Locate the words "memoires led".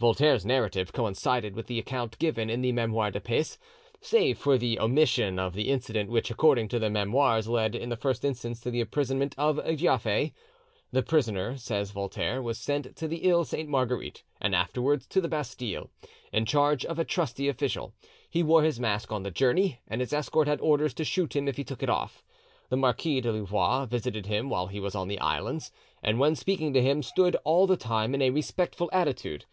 6.90-7.76